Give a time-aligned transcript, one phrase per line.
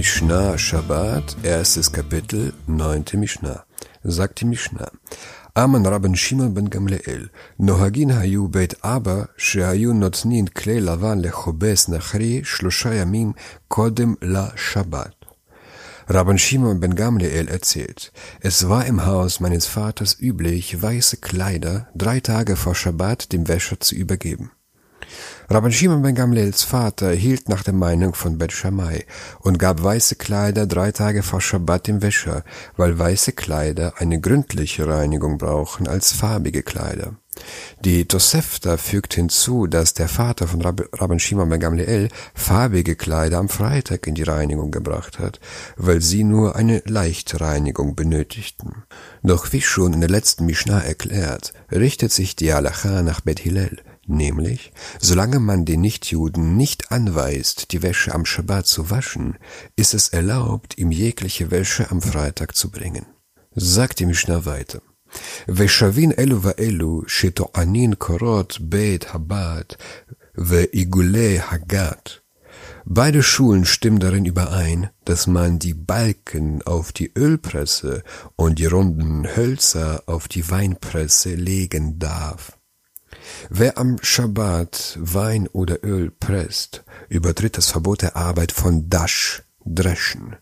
[0.00, 3.66] Mishnah Shabbat, erstes Kapitel, neunte Mishnah.
[4.02, 4.90] Sagt die Mishnah.
[5.52, 7.28] Amen Rabban Shimon ben Gamleel.
[7.58, 13.34] Nohagin hayu beit Abba, shehayu notnin klei lavan lechobes nachri shlosha yamim
[13.68, 15.16] kodem la Shabbat.
[16.08, 18.10] Rabban Shimon ben Gamleel erzählt,
[18.40, 23.78] es war im Haus meines Vaters üblich, weiße Kleider drei Tage vor Shabbat dem Wäscher
[23.80, 24.50] zu übergeben.
[25.48, 29.04] Rabban Shimon ben Gamliels Vater hielt nach der Meinung von Bet Shammai
[29.40, 32.44] und gab weiße Kleider drei Tage vor Schabbat dem Wäscher,
[32.76, 37.14] weil weiße Kleider eine gründliche Reinigung brauchen als farbige Kleider.
[37.84, 43.38] Die Tosefta fügt hinzu, dass der Vater von Rab Rabban Shimon ben Gamliel farbige Kleider
[43.38, 45.40] am Freitag in die Reinigung gebracht hat,
[45.76, 48.84] weil sie nur eine leichte Reinigung benötigten.
[49.22, 53.78] Doch wie schon in der letzten Mishnah erklärt, richtet sich die Halacha nach Bet Hillel,
[54.09, 59.37] Nämlich, solange man den Nichtjuden nicht anweist, die Wäsche am Schabbat zu waschen,
[59.75, 63.05] ist es erlaubt, ihm jegliche Wäsche am Freitag zu bringen.
[63.55, 64.81] Sagt die Mishnah weiter.
[65.47, 69.75] ושבין אלו ואלו שטוענין קורות בית הבת
[70.35, 72.09] ועיגולי הגת.
[72.87, 78.03] Beide Schulen stimmen darin überein, dass man die Balken auf die Ölpresse
[78.35, 82.57] und die runden Hölzer auf die Weinpresse legen darf.
[83.48, 90.36] Wer am Schabbat Wein oder Öl presst, übertritt das Verbot der Arbeit von Dash, Dreschen.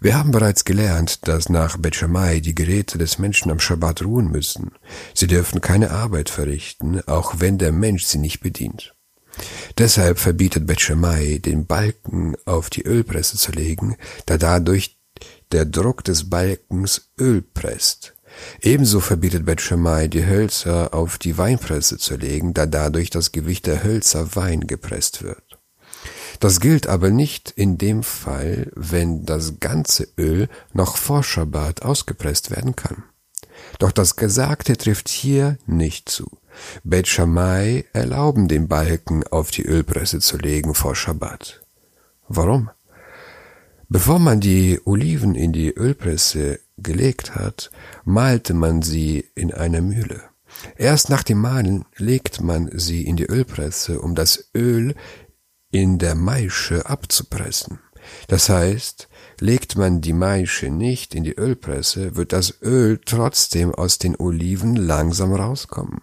[0.00, 4.30] Wir haben bereits gelernt, dass nach Bet Shammai die Geräte des Menschen am Schabbat ruhen
[4.30, 4.72] müssen.
[5.14, 8.94] Sie dürfen keine Arbeit verrichten, auch wenn der Mensch sie nicht bedient.
[9.78, 14.98] Deshalb verbietet Bet Shammai, den Balken auf die Ölpresse zu legen, da dadurch
[15.52, 18.15] der Druck des Balkens Öl presst.
[18.60, 19.60] Ebenso verbietet Bet
[20.08, 25.22] die Hölzer auf die Weinpresse zu legen, da dadurch das Gewicht der Hölzer Wein gepresst
[25.22, 25.58] wird.
[26.40, 32.50] Das gilt aber nicht in dem Fall, wenn das ganze Öl noch vor Schabbat ausgepresst
[32.50, 33.04] werden kann.
[33.78, 36.26] Doch das Gesagte trifft hier nicht zu.
[36.84, 37.08] Bet
[37.92, 41.62] erlauben den Balken auf die Ölpresse zu legen vor Schabbat.
[42.28, 42.70] Warum?
[43.88, 47.70] Bevor man die Oliven in die Ölpresse gelegt hat,
[48.04, 50.22] malte man sie in einer Mühle.
[50.76, 54.94] Erst nach dem Mahlen legt man sie in die Ölpresse, um das Öl
[55.70, 57.78] in der Maische abzupressen.
[58.26, 59.08] Das heißt,
[59.40, 64.74] legt man die Maische nicht in die Ölpresse, wird das Öl trotzdem aus den Oliven
[64.74, 66.02] langsam rauskommen.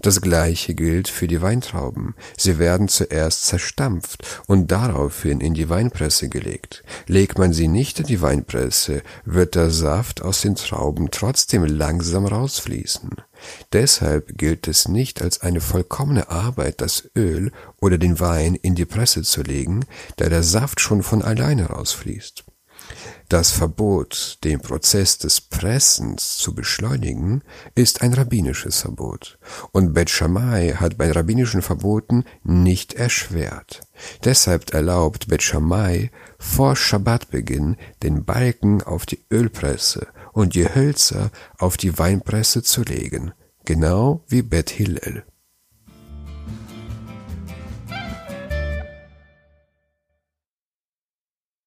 [0.00, 2.14] Das gleiche gilt für die Weintrauben.
[2.36, 6.84] Sie werden zuerst zerstampft und daraufhin in die Weinpresse gelegt.
[7.06, 12.26] Legt man sie nicht in die Weinpresse, wird der Saft aus den Trauben trotzdem langsam
[12.26, 13.10] rausfließen.
[13.72, 18.86] Deshalb gilt es nicht als eine vollkommene Arbeit, das Öl oder den Wein in die
[18.86, 19.84] Presse zu legen,
[20.16, 22.44] da der Saft schon von alleine rausfließt.
[23.28, 27.42] Das Verbot, den Prozess des Pressens zu beschleunigen,
[27.74, 29.38] ist ein rabbinisches Verbot.
[29.72, 33.80] Und Bet Shammai hat bei rabbinischen Verboten nicht erschwert.
[34.22, 41.76] Deshalb erlaubt Bet Shammai vor Schabbatbeginn den Balken auf die Ölpresse und die Hölzer auf
[41.76, 43.32] die Weinpresse zu legen,
[43.64, 45.24] genau wie Bet Hillel.